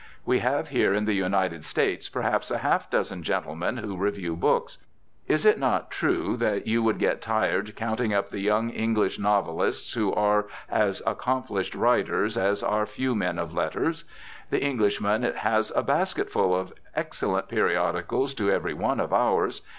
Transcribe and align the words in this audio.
We 0.25 0.39
have 0.39 0.69
here 0.69 0.95
in 0.95 1.05
the 1.05 1.13
United 1.13 1.63
States 1.63 2.09
perhaps 2.09 2.49
a 2.49 2.57
half 2.57 2.89
dozen 2.89 3.21
gentlemen 3.21 3.77
who 3.77 3.95
review 3.95 4.35
books. 4.35 4.79
Is 5.27 5.45
it 5.45 5.59
not 5.59 5.91
true 5.91 6.35
that 6.37 6.65
you 6.65 6.81
would 6.81 6.97
get 6.97 7.21
tired 7.21 7.75
counting 7.75 8.11
up 8.11 8.31
the 8.31 8.39
young 8.39 8.71
English 8.71 9.19
novelists 9.19 9.93
who 9.93 10.11
are 10.11 10.47
as 10.67 11.03
accomplished 11.05 11.75
writers 11.75 12.35
as 12.35 12.63
our 12.63 12.87
few 12.87 13.13
men 13.13 13.37
of 13.37 13.53
letters? 13.53 14.03
The 14.49 14.63
Englishman 14.63 15.21
has 15.21 15.71
a 15.75 15.83
basketful 15.83 16.55
of 16.55 16.73
excellent 16.95 17.47
periodicals 17.47 18.33
to 18.33 18.49
every 18.49 18.73
one 18.73 18.99
of 18.99 19.13
ours. 19.13 19.61